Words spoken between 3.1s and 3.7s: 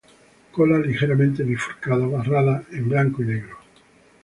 y negro.